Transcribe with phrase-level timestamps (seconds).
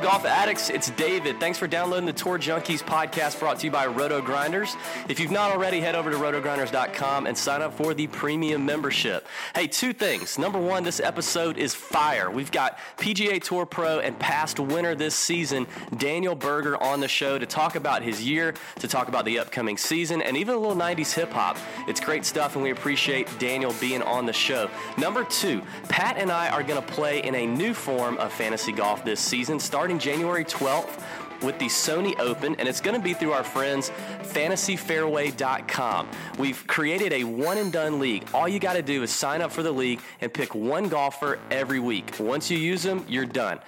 [0.00, 0.70] golf addicts?
[0.70, 1.38] It's David.
[1.40, 4.74] Thanks for downloading the Tour Junkies podcast brought to you by Roto Grinders.
[5.08, 9.26] If you've not already, head over to rotogrinders.com and sign up for the premium membership.
[9.54, 10.38] Hey, two things.
[10.38, 12.30] Number one, this episode is fire.
[12.30, 15.66] We've got PGA Tour Pro and past winner this season,
[15.98, 19.76] Daniel Berger, on the show to talk about his year, to talk about the upcoming
[19.76, 21.58] season, and even a little 90s hip hop.
[21.86, 24.70] It's great stuff, and we appreciate Daniel being on the show.
[24.96, 28.72] Number two, Pat and I are going to play in a new form of fantasy
[28.72, 33.14] golf this season starting January 12th with the Sony Open, and it's going to be
[33.14, 33.90] through our friends
[34.22, 36.08] fantasyfairway.com.
[36.38, 38.28] We've created a one and done league.
[38.32, 41.38] All you got to do is sign up for the league and pick one golfer
[41.50, 42.14] every week.
[42.20, 43.58] Once you use them, you're done.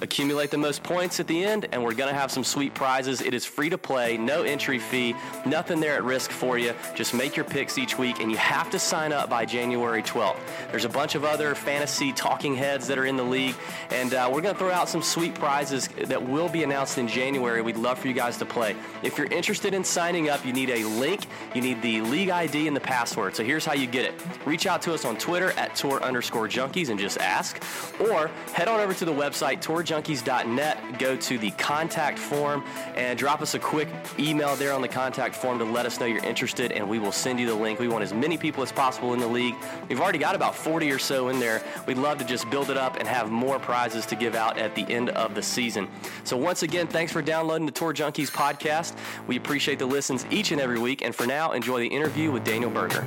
[0.00, 3.20] Accumulate the most points at the end, and we're going to have some sweet prizes.
[3.20, 6.74] It is free to play, no entry fee, nothing there at risk for you.
[6.94, 10.38] Just make your picks each week, and you have to sign up by January 12th.
[10.70, 13.54] There's a bunch of other fantasy talking heads that are in the league,
[13.90, 17.08] and uh, we're going to throw out some sweet prizes that will be announced in
[17.08, 17.21] January.
[17.22, 18.74] January, we'd love for you guys to play.
[19.04, 21.20] If you're interested in signing up, you need a link,
[21.54, 23.36] you need the league ID and the password.
[23.36, 24.14] So here's how you get it.
[24.44, 27.62] Reach out to us on Twitter at tour underscore junkies and just ask,
[28.00, 32.64] or head on over to the website tourjunkies.net, go to the contact form,
[32.96, 33.86] and drop us a quick
[34.18, 37.12] email there on the contact form to let us know you're interested, and we will
[37.12, 37.78] send you the link.
[37.78, 39.54] We want as many people as possible in the league.
[39.88, 41.62] We've already got about 40 or so in there.
[41.86, 44.74] We'd love to just build it up and have more prizes to give out at
[44.74, 45.86] the end of the season.
[46.24, 48.96] So once again, thanks for downloading the Tour Junkies podcast.
[49.28, 51.02] We appreciate the listens each and every week.
[51.02, 53.02] And for now, enjoy the interview with Daniel Berger.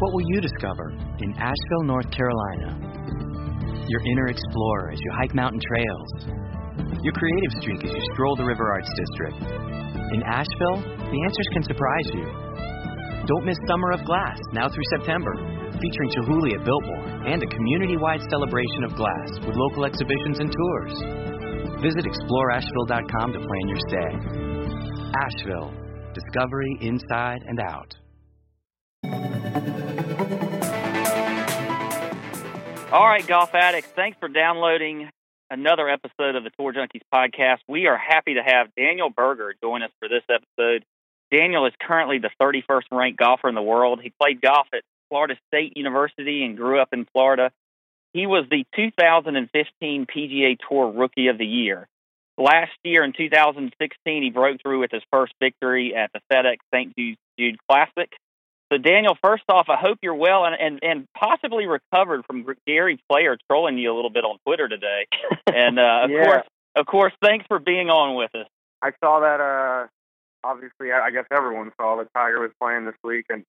[0.00, 3.84] What will you discover in Asheville, North Carolina?
[3.88, 6.08] Your inner explorer as you hike mountain trails.
[7.02, 9.36] Your creative streak as you stroll the River Arts District.
[10.12, 12.24] In Asheville, the answers can surprise you.
[13.26, 15.34] Don't miss Summer of Glass, now through September,
[15.80, 20.52] featuring Chihuly at Biltmore and a community wide celebration of glass with local exhibitions and
[20.52, 20.94] tours.
[21.82, 24.10] Visit exploreasheville.com to plan your stay.
[25.16, 25.72] Asheville,
[26.14, 27.96] discovery inside and out.
[32.90, 35.10] All right, golf addicts, thanks for downloading
[35.50, 37.58] another episode of the Tour Junkies podcast.
[37.68, 40.84] We are happy to have Daniel Berger join us for this episode.
[41.30, 44.00] Daniel is currently the 31st ranked golfer in the world.
[44.02, 47.50] He played golf at Florida State University and grew up in Florida.
[48.12, 51.86] He was the 2015 PGA Tour Rookie of the Year.
[52.36, 56.94] Last year in 2016, he broke through with his first victory at the FedEx St.
[56.96, 58.10] Jude Classic.
[58.70, 63.00] So, Daniel, first off, I hope you're well and, and, and possibly recovered from Gary
[63.10, 65.06] Player trolling you a little bit on Twitter today.
[65.48, 66.24] And uh, of yeah.
[66.24, 68.46] course, of course, thanks for being on with us.
[68.82, 69.40] I saw that.
[69.40, 69.86] Uh,
[70.44, 73.44] obviously, I I guess everyone saw that Tiger was playing this week, and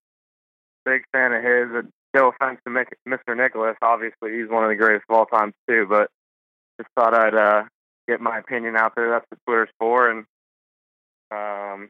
[0.89, 1.69] big fan of his.
[1.75, 2.71] And no offense to
[3.07, 3.37] Mr.
[3.37, 5.85] Nicklaus, obviously he's one of the greatest of all time too.
[5.87, 6.09] But
[6.79, 7.63] just thought I'd uh,
[8.07, 9.09] get my opinion out there.
[9.09, 10.25] That's what Twitter's for, and
[11.31, 11.89] um,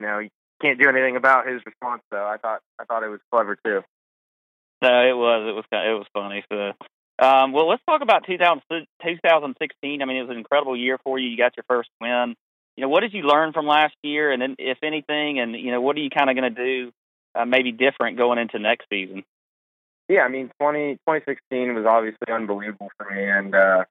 [0.00, 0.28] you know, you
[0.60, 2.26] can't do anything about his response though.
[2.26, 3.82] I thought I thought it was clever too.
[4.82, 5.48] No, it was.
[5.48, 5.64] It was.
[5.72, 6.44] kind- It was funny.
[6.52, 6.72] So,
[7.24, 8.62] um, well, let's talk about 2000,
[9.02, 10.02] 2016.
[10.02, 11.28] I mean, it was an incredible year for you.
[11.28, 12.34] You got your first win.
[12.76, 15.72] You know, what did you learn from last year, and then, if anything, and you
[15.72, 16.92] know, what are you kind of going to do,
[17.34, 19.24] uh, maybe different going into next season?
[20.08, 23.84] Yeah, I mean, 20, 2016 was obviously unbelievable for me, and uh,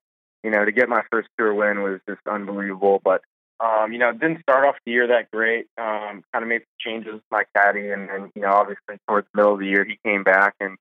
[0.44, 3.02] you know, to get my first tour win was just unbelievable.
[3.04, 3.22] But
[3.60, 5.68] um, you know, didn't start off the year that great.
[5.78, 9.28] Um, kind of made some changes with my caddy, and, and you know, obviously towards
[9.34, 10.78] the middle of the year, he came back, and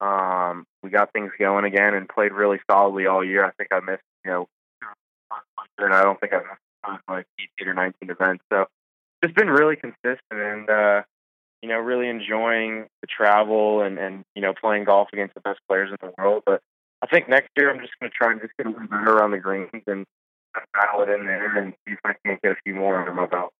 [0.00, 3.44] um, we got things going again, and played really solidly all year.
[3.44, 4.48] I think I missed, you know,
[5.78, 7.26] and I don't think I missed like
[7.60, 8.44] 18 or 19 events.
[8.52, 8.66] So,
[9.24, 11.02] just been really consistent, and uh,
[11.62, 15.60] you know, really enjoying the travel and, and, you know, playing golf against the best
[15.68, 16.42] players in the world.
[16.46, 16.62] But
[17.02, 19.16] I think next year I'm just going to try and just get a little better
[19.16, 20.06] around the greens and
[20.72, 23.26] battle it in there and see if I can get a few more under my
[23.26, 23.52] belt.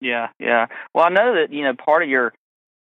[0.00, 0.66] Yeah, yeah.
[0.94, 2.32] Well, I know that you know part of your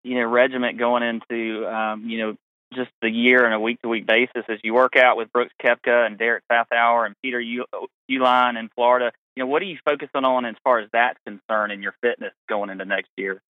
[0.03, 2.35] you know regiment going into um, you know
[2.73, 5.53] just the year on a week to week basis as you work out with Brooks
[5.63, 7.65] Koepka and Derek Fathauer and Peter U-
[8.11, 9.11] Uihlein in Florida.
[9.35, 12.33] You know, what are you focusing on as far as that's concerned in your fitness
[12.49, 13.41] going into next year?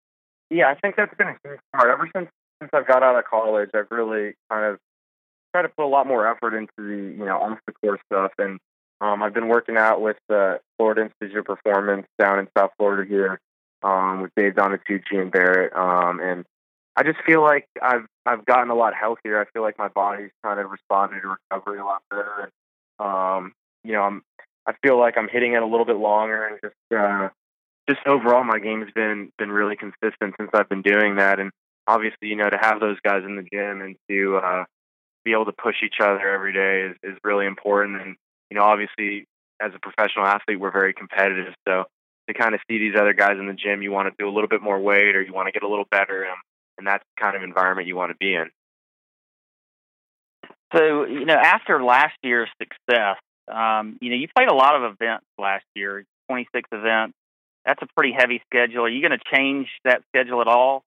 [0.49, 1.89] Yeah, I think that's been a huge part.
[1.89, 2.29] Ever since
[2.61, 4.79] since I've got out of college, I've really kind of
[5.53, 8.31] tried to put a lot more effort into the you know off the course stuff,
[8.37, 8.59] and
[9.01, 13.07] um, I've been working out with uh, Florida Institute of Performance down in South Florida
[13.07, 13.39] here
[13.83, 16.45] um, with Dave Donatucci and Barrett, um, and
[16.95, 19.39] I just feel like I've I've gotten a lot healthier.
[19.39, 22.49] I feel like my body's kind of responded to recovery a lot better,
[22.99, 23.53] and um,
[23.83, 24.23] you know I'm
[24.65, 27.29] I feel like I'm hitting it a little bit longer, and just uh,
[27.89, 31.51] just overall my game's been been really consistent since I've been doing that, and
[31.87, 34.63] obviously you know to have those guys in the gym and to uh,
[35.27, 38.01] be able to push each other every day is, is really important.
[38.01, 38.15] And
[38.49, 39.25] you know, obviously,
[39.61, 41.53] as a professional athlete, we're very competitive.
[41.67, 41.83] So
[42.27, 44.33] to kind of see these other guys in the gym, you want to do a
[44.33, 46.37] little bit more weight or you want to get a little better, and,
[46.77, 48.49] and that's the kind of environment you want to be in.
[50.73, 53.17] So you know, after last year's success,
[53.51, 57.13] um, you know, you played a lot of events last year, 26 events.
[57.67, 58.85] That's a pretty heavy schedule.
[58.85, 60.85] Are you going to change that schedule at all,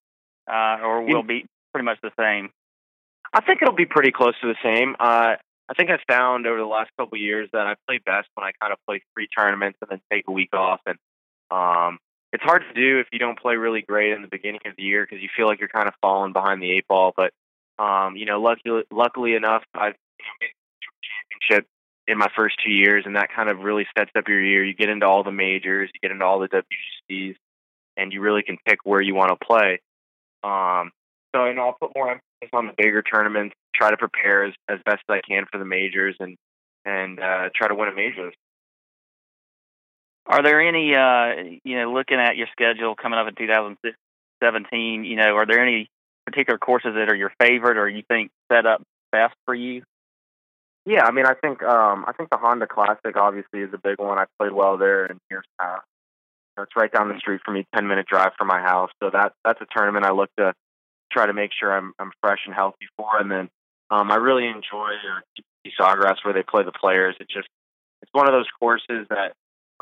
[0.51, 2.51] uh, or will it be pretty much the same?
[3.35, 4.97] I think it'll be pretty close to the same.
[4.99, 5.37] Uh,
[5.69, 8.45] I think I found over the last couple of years that I play best when
[8.45, 10.81] I kind of play three tournaments and then take a week off.
[10.87, 10.97] And
[11.51, 11.99] um,
[12.33, 14.83] it's hard to do if you don't play really great in the beginning of the
[14.83, 17.13] year because you feel like you're kind of falling behind the eight ball.
[17.15, 17.33] But
[17.79, 19.95] um, you know, luckily, luckily enough, I've
[20.41, 20.49] been
[21.31, 21.69] championship
[22.11, 24.65] in my first two years, and that kind of really sets up your year.
[24.65, 27.37] You get into all the majors, you get into all the WGCs,
[27.97, 29.81] and you really can pick where you want to play.
[30.43, 30.91] Um,
[31.35, 34.55] so, you know, I'll put more emphasis on the bigger tournaments, try to prepare as,
[34.69, 36.37] as best as I can for the majors, and
[36.85, 38.33] and uh, try to win a major.
[40.27, 45.17] Are there any, uh, you know, looking at your schedule coming up in 2017, you
[45.17, 45.89] know, are there any
[46.25, 48.83] particular courses that are your favorite or you think set up
[49.13, 49.83] best for you?
[50.87, 53.99] Yeah, I mean, I think um, I think the Honda Classic obviously is a big
[53.99, 54.19] one.
[54.19, 55.83] I played well there in years past.
[56.59, 58.91] It's right down the street from me, ten minute drive from my house.
[59.03, 60.53] So that that's a tournament I look to
[61.13, 63.19] try to make sure I'm I'm fresh and healthy for.
[63.19, 63.49] And then
[63.91, 65.43] um, I really enjoy uh,
[65.81, 67.17] Sawgrass where they play the players.
[67.21, 67.49] It's just
[68.03, 69.33] it's one of those courses that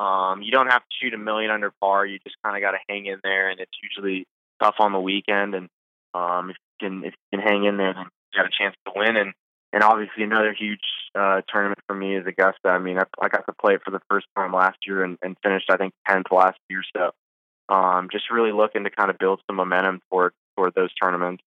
[0.03, 2.07] um, you don't have to shoot a million under par.
[2.07, 4.27] You just kind of got to hang in there, and it's usually
[4.61, 5.55] tough on the weekend.
[5.55, 5.69] And
[6.15, 8.75] um, if you can if you can hang in there, then you got a chance
[8.87, 9.17] to win.
[9.17, 9.33] And
[9.73, 10.81] and obviously another huge
[11.15, 12.69] uh, tournament for me is Augusta.
[12.69, 15.19] I mean, I, I got to play it for the first time last year and,
[15.23, 16.83] and finished I think tenth last year.
[16.97, 17.11] So
[17.75, 21.43] um, just really looking to kind of build some momentum toward toward those tournaments.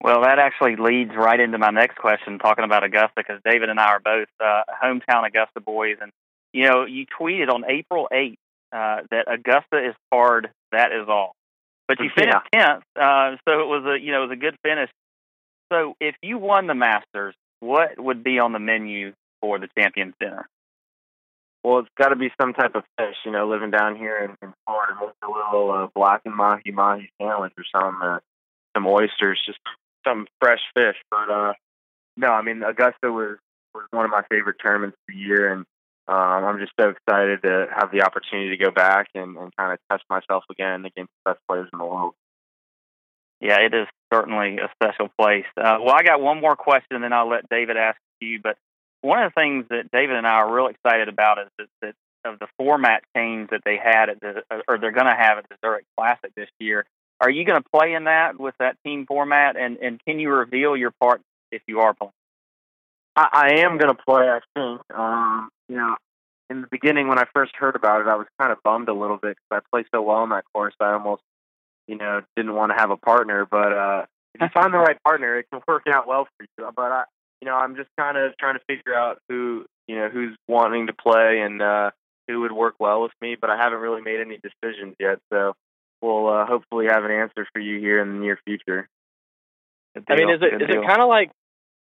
[0.00, 3.80] Well, that actually leads right into my next question, talking about Augusta, because David and
[3.80, 6.12] I are both uh, hometown Augusta boys, and
[6.52, 8.38] you know, you tweeted on April eighth
[8.72, 10.50] uh, that Augusta is hard.
[10.70, 11.34] That is all.
[11.88, 14.56] But you finished tenth, uh, so it was a you know it was a good
[14.62, 14.90] finish.
[15.72, 20.14] So, if you won the Masters, what would be on the menu for the Champions
[20.20, 20.48] Dinner?
[21.64, 23.16] Well, it's got to be some type of fish.
[23.24, 27.10] You know, living down here in, in Florida, maybe a little uh, blackened mahi mahi
[27.20, 28.18] sandwich or some uh,
[28.76, 29.58] some oysters, just
[30.06, 30.96] some fresh fish.
[31.10, 31.52] But uh,
[32.16, 33.38] no, I mean Augusta was
[33.74, 35.66] was one of my favorite tournaments of the year, and
[36.06, 39.72] um, I'm just so excited to have the opportunity to go back and, and kind
[39.72, 42.14] of test myself again against the best players in the world.
[43.40, 45.46] Yeah, it is certainly a special place.
[45.56, 48.40] Uh, well, I got one more question, and then I'll let David ask you.
[48.42, 48.56] But
[49.00, 51.94] one of the things that David and I are real excited about is that, that
[52.24, 55.48] of the format change that they had at the, or they're going to have at
[55.48, 56.84] the Zurich Classic this year.
[57.20, 59.56] Are you going to play in that with that team format?
[59.56, 61.20] And and can you reveal your part
[61.50, 62.12] if you are playing?
[63.16, 64.28] I, I am going to play.
[64.28, 64.80] I think.
[64.94, 65.96] Um, you know,
[66.50, 68.94] in the beginning when I first heard about it, I was kind of bummed a
[68.94, 70.74] little bit because I play so well in that course.
[70.80, 71.22] I almost
[71.88, 73.46] you know, didn't want to have a partner.
[73.50, 76.70] But uh, if you find the right partner, it can work out well for you.
[76.76, 77.04] But I,
[77.40, 80.86] you know, I'm just kind of trying to figure out who, you know, who's wanting
[80.86, 81.90] to play and uh,
[82.28, 83.36] who would work well with me.
[83.40, 85.18] But I haven't really made any decisions yet.
[85.32, 85.54] So
[86.02, 88.88] we'll uh, hopefully have an answer for you here in the near future.
[89.96, 91.30] I mean, is it is it kind of like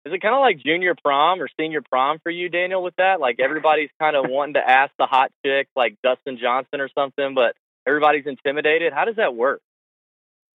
[0.04, 2.82] is it kind of like junior prom or senior prom for you, Daniel?
[2.82, 6.80] With that, like everybody's kind of wanting to ask the hot chick, like Dustin Johnson
[6.80, 8.92] or something, but everybody's intimidated.
[8.92, 9.60] How does that work?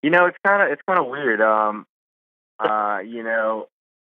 [0.02, 1.40] You know, it's kind of it's kind of weird.
[1.40, 1.86] Um,
[2.58, 3.68] uh, you know,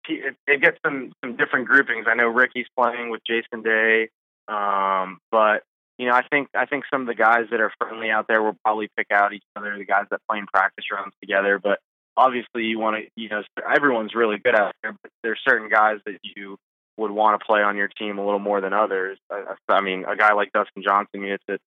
[0.08, 2.06] it gets some some different groupings.
[2.08, 4.10] I know Rickie's playing with Jason Day,
[4.48, 5.64] um, but
[5.98, 8.42] you know, I think I think some of the guys that are friendly out there
[8.42, 9.78] will probably pick out each other.
[9.78, 11.80] The guys that play in practice rounds together, but
[12.16, 13.44] obviously you want to, you know,
[13.74, 16.58] everyone's really good out there, but there's certain guys that you
[16.98, 19.18] would want to play on your team a little more than others.
[19.32, 21.62] I, I mean, a guy like Dustin Johnson, it's it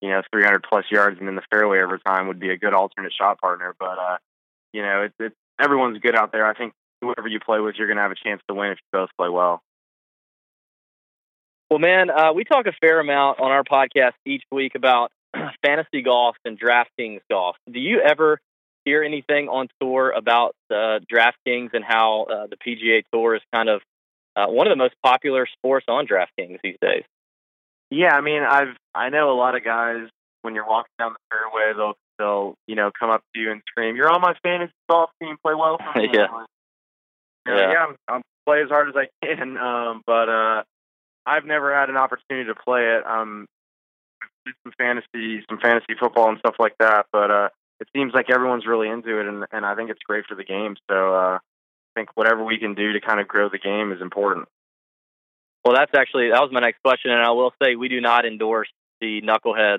[0.00, 2.74] you know, 300 plus yards and in the fairway every time would be a good
[2.74, 3.74] alternate shot partner.
[3.78, 4.16] But, uh,
[4.72, 6.46] you know, it's, it's everyone's good out there.
[6.46, 8.78] I think whoever you play with, you're going to have a chance to win if
[8.78, 9.62] you both play well.
[11.70, 15.10] Well, man, uh, we talk a fair amount on our podcast each week about
[15.64, 17.56] fantasy golf and DraftKings golf.
[17.70, 18.38] Do you ever
[18.84, 23.68] hear anything on tour about uh, DraftKings and how uh, the PGA Tour is kind
[23.68, 23.80] of
[24.36, 27.04] uh, one of the most popular sports on DraftKings these days?
[27.90, 30.08] Yeah, I mean, I've I know a lot of guys
[30.42, 33.62] when you're walking down the fairway, they'll they'll you know come up to you and
[33.68, 35.36] scream, "You're on my fantasy golf team.
[35.42, 36.26] Play well for me." yeah.
[37.46, 39.56] yeah, yeah, I'm, I'm play as hard as I can.
[39.56, 40.62] Um, but uh,
[41.26, 43.06] I've never had an opportunity to play it.
[43.06, 43.46] Um,
[44.22, 47.06] I've some fantasy, some fantasy football and stuff like that.
[47.12, 47.48] But uh,
[47.80, 50.44] it seems like everyone's really into it, and and I think it's great for the
[50.44, 50.76] game.
[50.90, 51.40] So uh, I
[51.94, 54.48] think whatever we can do to kind of grow the game is important.
[55.64, 58.26] Well, that's actually that was my next question, and I will say we do not
[58.26, 58.68] endorse
[59.00, 59.78] the knucklehead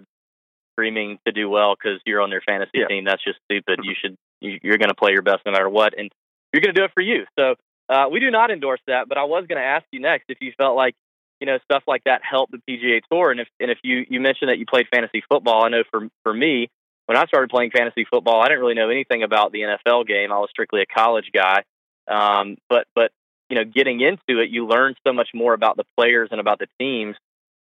[0.73, 2.87] screaming to do well because you're on their fantasy Yeah.
[2.87, 3.05] team.
[3.05, 3.79] That's just stupid.
[3.83, 6.11] You should you, you're going to play your best no matter what, and
[6.51, 7.25] you're going to do it for you.
[7.39, 7.55] So
[7.89, 9.07] uh, we do not endorse that.
[9.07, 10.95] But I was going to ask you next if you felt like
[11.39, 14.19] you know stuff like that helped the PGA Tour, and if and if you you
[14.19, 15.63] mentioned that you played fantasy football.
[15.65, 16.67] I know for for me
[17.05, 20.31] when I started playing fantasy football, I didn't really know anything about the NFL game.
[20.31, 21.63] I was strictly a college guy.
[22.07, 23.11] Um, but but
[23.49, 26.59] you know, getting into it, you learn so much more about the players and about
[26.59, 27.15] the teams.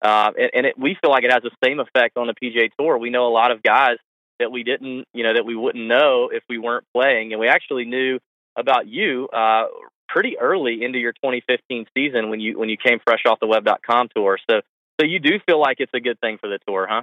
[0.02, 2.70] Uh, and and it, we feel like it has the same effect on the PGA
[2.78, 2.98] Tour.
[2.98, 3.96] We know a lot of guys
[4.38, 7.48] that we didn't, you know, that we wouldn't know if we weren't playing, and we
[7.48, 8.18] actually knew
[8.56, 9.64] about you uh,
[10.08, 14.08] pretty early into your 2015 season when you when you came fresh off the Web.com
[14.14, 14.38] tour.
[14.48, 14.60] So
[15.00, 17.02] so you do feel like it's a good thing for the tour, huh?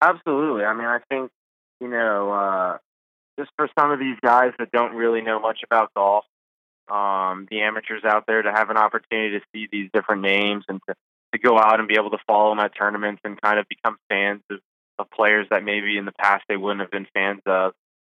[0.00, 0.64] Absolutely.
[0.64, 1.30] I mean, I think
[1.80, 2.78] you know, uh,
[3.38, 6.24] just for some of these guys that don't really know much about golf,
[6.90, 10.80] um, the amateurs out there to have an opportunity to see these different names and
[10.88, 10.94] to,
[11.32, 13.96] to go out and be able to follow them at tournaments and kind of become
[14.08, 14.58] fans of,
[14.98, 17.72] of players that maybe in the past they wouldn't have been fans of,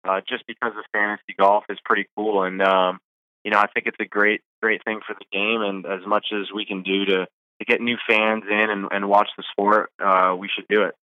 [0.07, 2.43] uh, just because of fantasy golf is pretty cool.
[2.43, 2.99] And um,
[3.43, 5.61] you know, I think it's a great, great thing for the game.
[5.61, 7.27] And as much as we can do to
[7.59, 10.95] to get new fans in and, and watch the sport, uh, we should do it.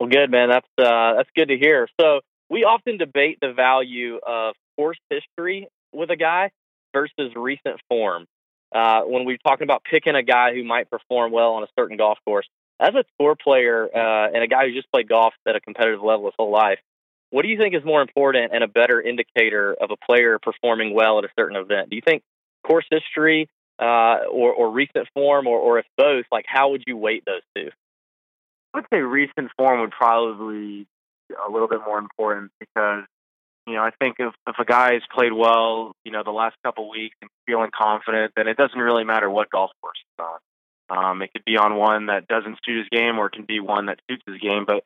[0.00, 0.48] Well, good man.
[0.48, 1.88] That's uh, that's good to hear.
[2.00, 2.20] So
[2.50, 6.50] we often debate the value of course history with a guy
[6.92, 8.26] versus recent form.
[8.74, 11.96] Uh, when we're talking about picking a guy who might perform well on a certain
[11.96, 12.46] golf course,
[12.80, 16.02] as a tour player uh, and a guy who just played golf at a competitive
[16.02, 16.78] level his whole life,
[17.30, 20.94] what do you think is more important and a better indicator of a player performing
[20.94, 21.90] well at a certain event?
[21.90, 22.22] Do you think
[22.66, 26.96] course history uh, or, or recent form, or, or if both, like how would you
[26.96, 27.70] weight those two?
[28.74, 30.86] I would say recent form would probably
[31.28, 33.04] be a little bit more important because,
[33.66, 36.56] you know, I think if, if a guy has played well, you know, the last
[36.64, 40.38] couple weeks and feeling confident, then it doesn't really matter what golf course it's on.
[40.90, 43.60] Um, it could be on one that doesn't suit his game or it can be
[43.60, 44.66] one that suits his game.
[44.66, 44.84] But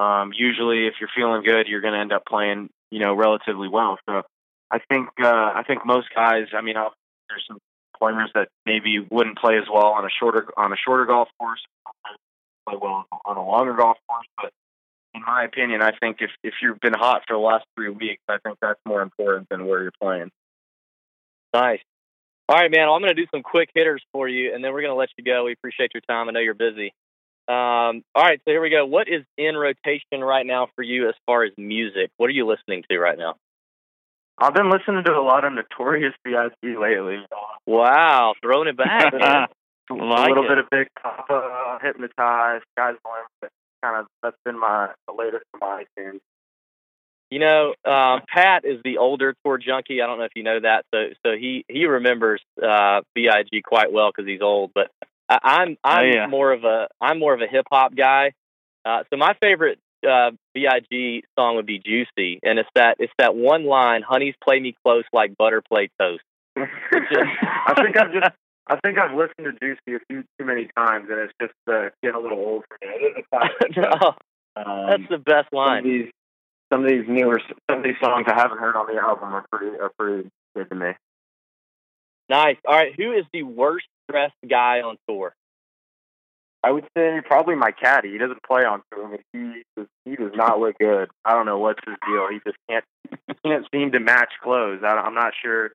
[0.00, 3.68] um, usually if you're feeling good, you're going to end up playing, you know, relatively
[3.68, 3.98] well.
[4.08, 4.22] So
[4.70, 6.92] I think, uh, I think most guys, I mean, I'll,
[7.28, 7.58] there's some
[7.98, 11.60] players that maybe wouldn't play as well on a shorter, on a shorter golf course
[12.68, 14.26] play well on a longer golf course.
[14.36, 14.52] But
[15.18, 18.22] in my opinion, I think if if you've been hot for the last three weeks,
[18.28, 20.30] I think that's more important than where you're playing.
[21.54, 21.80] Nice.
[22.48, 22.86] All right, man.
[22.86, 24.98] Well, I'm going to do some quick hitters for you, and then we're going to
[24.98, 25.44] let you go.
[25.44, 26.28] We appreciate your time.
[26.28, 26.92] I know you're busy.
[27.46, 28.84] Um, all right, so here we go.
[28.86, 32.10] What is in rotation right now for you as far as music?
[32.16, 33.36] What are you listening to right now?
[34.38, 36.76] I've been listening to a lot of Notorious B.I.G.
[36.76, 37.18] lately.
[37.66, 39.12] Wow, throwing it back.
[39.12, 39.48] man.
[39.90, 40.48] a Like little it.
[40.48, 43.52] bit of Big Poppa, Hypnotized, the Limit.
[43.82, 46.20] Kind of that's been my the latest of my iTunes.
[47.30, 50.00] You know, um, Pat is the older tour junkie.
[50.00, 50.86] I don't know if you know that.
[50.94, 53.28] So, so he he remembers uh, Big
[53.64, 54.70] quite well because he's old.
[54.74, 54.90] But
[55.28, 56.26] I, I'm I'm Oh, yeah.
[56.26, 58.32] more of a I'm more of a hip hop guy.
[58.84, 63.36] Uh, so my favorite uh, Big song would be "Juicy," and it's that it's that
[63.36, 66.22] one line: "Honeys play me close like butter play toast."
[66.56, 68.34] I think I've just
[68.68, 71.88] I think I've listened to Juicy a few too many times, and it's just uh,
[72.02, 72.92] getting a little old for me.
[72.92, 73.76] It is a classic.
[73.76, 74.14] no,
[74.56, 75.84] um, that's the best some of line.
[75.84, 76.10] these
[76.72, 79.44] some of these newer some of these songs I haven't heard on the album are
[79.50, 80.90] pretty are pretty good to me.
[82.28, 82.56] Nice.
[82.66, 85.34] All right, who is the worst dressed guy on tour?
[86.62, 88.10] I would say probably my caddy.
[88.10, 91.08] He doesn't play on tour, but he does, he does not look good.
[91.24, 92.28] I don't know what's his deal.
[92.30, 94.80] He just can't he can't seem to match clothes.
[94.84, 95.70] I, I'm not sure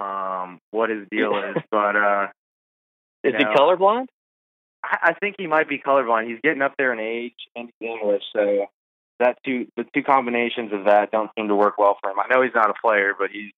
[0.00, 2.26] um, what his deal is, but uh,
[3.24, 4.06] Is he colorblind?
[4.82, 6.28] I, I think he might be colorblind.
[6.28, 8.66] He's getting up there in age and he's English, so
[9.18, 12.16] that two the two combinations of that don't seem to work well for him.
[12.18, 13.52] I know he's not a player, but he's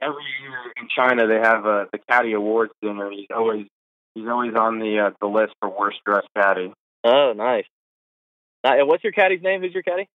[0.00, 3.10] every year in China they have uh, the caddy awards dinner.
[3.10, 3.66] He's always
[4.14, 6.72] he's always on the uh, the list for worst dressed caddy.
[7.04, 7.66] Oh, nice.
[8.64, 9.60] Now, what's your caddy's name?
[9.60, 10.08] Who's your caddy?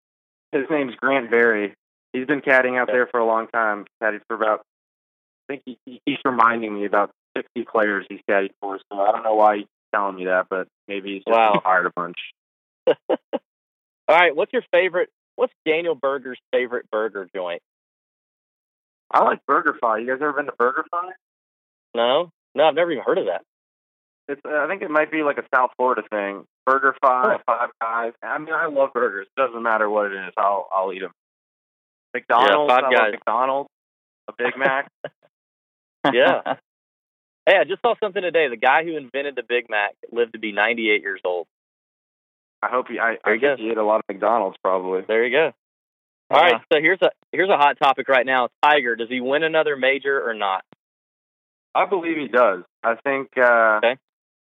[0.53, 1.73] His name's Grant Berry.
[2.13, 3.85] He's been caddying out there for a long time.
[4.01, 4.61] Caddied for about
[5.47, 8.79] think he, he keeps reminding me about sixty players he's caddied for.
[8.91, 11.61] So I don't know why he's telling me that, but maybe he's just Wow.
[11.63, 12.17] hired a bunch.
[13.09, 13.17] All
[14.15, 15.09] right, what's your favorite?
[15.35, 17.61] What's Daniel Berger's favorite burger joint?
[19.11, 20.01] I like BurgerFi.
[20.01, 21.11] You guys ever been to BurgerFi?
[21.95, 23.41] No, no, I've never even heard of that.
[24.29, 26.43] It's uh, I think it might be like a South Florida thing.
[26.65, 28.13] Burger Five, Five Guys.
[28.21, 29.27] I mean, I love burgers.
[29.35, 30.33] It doesn't matter what it is.
[30.37, 31.11] I'll I'll eat them.
[32.13, 32.69] McDonald's.
[32.69, 33.11] Yeah, Five I Guys.
[33.13, 33.69] McDonald's.
[34.29, 34.89] A Big Mac.
[36.13, 36.55] Yeah.
[37.49, 38.49] Hey, I just saw something today.
[38.49, 41.47] The guy who invented the Big Mac lived to be 98 years old.
[42.61, 42.99] I hope he.
[42.99, 43.55] I, There I you go.
[43.55, 45.03] he ate a lot of McDonald's probably.
[45.07, 45.53] There you go.
[46.29, 48.49] All right, so here's a here's a hot topic right now.
[48.61, 50.65] Tiger, does he win another major or not?
[51.73, 52.63] I believe he does.
[52.83, 53.29] I think.
[53.37, 53.95] Uh, Okay.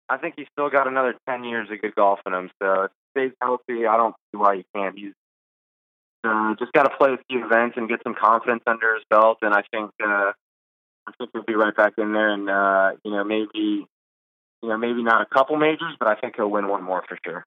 [0.08, 2.50] I think he's still got another ten years of good golf in him.
[2.60, 4.98] So if he stays healthy, I don't see why he can't.
[4.98, 5.12] He's
[6.24, 9.38] uh, just got to play a few events and get some confidence under his belt,
[9.42, 10.32] and I think uh,
[11.10, 12.30] I think he'll be right back in there.
[12.30, 13.86] And uh, you know, maybe
[14.62, 17.18] you know, maybe not a couple majors, but I think he'll win one more for
[17.24, 17.44] sure.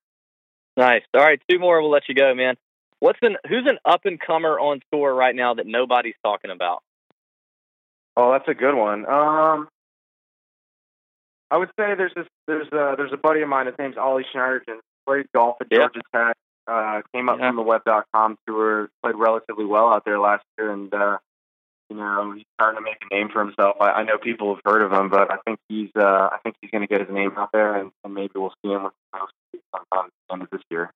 [0.76, 1.04] Nice.
[1.14, 1.82] All right, two more.
[1.82, 2.56] We'll let you go, man.
[3.00, 6.82] What's an who's an up and comer on tour right now that nobody's talking about?
[8.16, 9.06] Oh, that's a good one.
[9.06, 9.68] Um,
[11.52, 13.68] I would say there's this there's a there's a buddy of mine.
[13.68, 14.80] His name's Ollie Schniederjans.
[15.06, 15.80] Played golf at Yeah.
[15.80, 16.36] Georgia Tech.
[16.66, 17.50] Uh, came up Yeah.
[17.50, 18.90] from the Web.com tour.
[19.04, 21.18] Played relatively well out there last year, and uh,
[21.90, 23.78] you know he's starting to make a name for himself.
[23.80, 26.56] I, I know people have heard of him, but I think he's uh, I think
[26.62, 28.94] he's going to get his name out there, and, and maybe we'll see him with
[29.12, 29.34] the most
[29.76, 30.92] sometime the end of this year.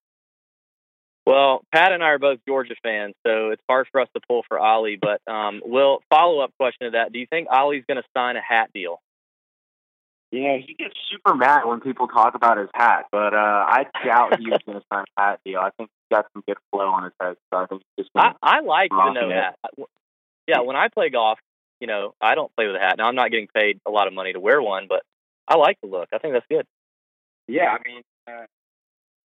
[1.26, 4.44] Well, Pat and I are both Georgia fans, so it's hard for us to pull
[4.48, 4.98] for Ollie.
[5.02, 8.38] But um, Will, follow up question to that: Do you think Ollie's going to sign
[8.38, 9.02] a hat deal?
[10.32, 14.40] Know, he gets super mad when people talk about his hat, but uh, I doubt
[14.40, 15.60] he was going to sign a hat deal.
[15.60, 18.12] I think he's got some good flow on his head, so I think he's just
[18.16, 19.34] I, I like the no it.
[19.34, 19.56] hat.
[20.48, 21.40] Yeah, when I play golf,
[21.80, 22.96] you know, I don't play with a hat.
[22.98, 25.04] Now I'm not getting paid a lot of money to wear one, but
[25.48, 26.10] I like the look.
[26.14, 26.66] I think that's good.
[27.48, 28.46] Yeah, I mean, uh.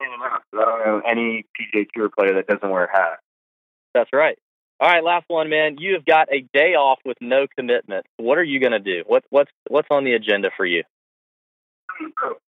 [0.04, 3.20] I don't know any PGA Tour player that doesn't wear a hat.
[3.94, 4.38] That's right.
[4.80, 5.76] All right, last one, man.
[5.78, 8.06] You have got a day off with no commitment.
[8.18, 9.04] What are you going to do?
[9.06, 10.84] What, what's what's on the agenda for you?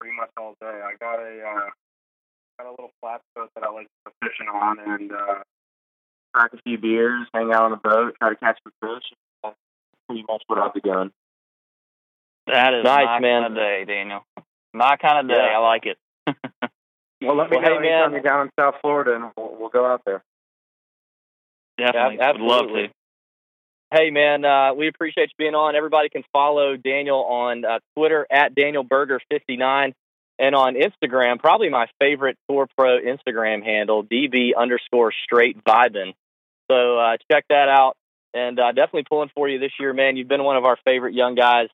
[0.01, 0.67] Pretty much all day.
[0.67, 1.71] I got a uh,
[2.59, 5.43] got a little flat boat that I like to fishing on, and uh,
[6.33, 9.05] crack a few beers, hang out on the boat, try to catch some fish.
[9.43, 9.57] That's
[10.09, 11.11] pretty much what I'll be doing.
[12.47, 13.43] That is Nice, my man.
[13.43, 14.25] kind of day, Daniel.
[14.75, 15.47] My kind of day.
[15.51, 15.59] Yeah.
[15.59, 15.99] I like it.
[17.25, 18.13] Well, let me Well, know hey, anytime man.
[18.15, 20.25] you're down in South Florida, and we'll, we'll go out there.
[21.79, 22.17] Definitely.
[22.19, 22.89] Yeah, Would love absolutely.
[22.89, 22.95] to.
[23.97, 25.77] Hey, man, uh, we appreciate you being on.
[25.77, 29.93] Everybody can follow Daniel on uh, Twitter at DanielBerger59
[30.41, 36.15] and on Instagram, probably my favorite Tour Pro Instagram handle, DB underscore straight vibin.
[36.73, 37.97] So uh, check that out.
[38.35, 40.17] And uh, definitely pulling for you this year, man.
[40.17, 41.69] You've been one of our favorite young guys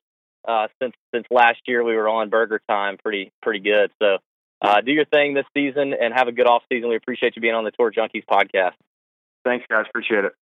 [0.45, 1.83] uh, since since last year.
[1.85, 3.91] We were on Burger Time, pretty pretty good.
[4.01, 4.17] So
[4.61, 6.89] uh, do your thing this season and have a good off season.
[6.89, 8.73] We appreciate you being on the Tour Junkies podcast.
[9.45, 9.85] Thanks, guys.
[9.87, 10.33] Appreciate it.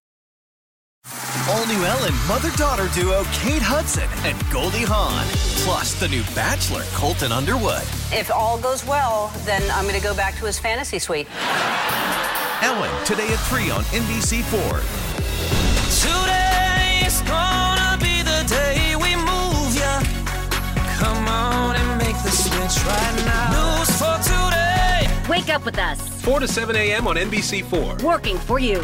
[1.50, 5.24] All new Ellen, mother daughter duo Kate Hudson and Goldie Hawn.
[5.64, 7.84] Plus, the new Bachelor, Colton Underwood.
[8.12, 11.28] If all goes well, then I'm going to go back to his fantasy suite.
[12.62, 14.82] Ellen, today at 3 on NBC4.
[16.02, 20.02] Today's gonna be the day we move ya.
[20.98, 23.78] Come on and make the switch right now.
[23.78, 25.08] News for today.
[25.30, 26.00] Wake up with us.
[26.24, 27.08] 4 to 7 a.m.
[27.08, 28.02] on NBC4.
[28.02, 28.84] Working for you.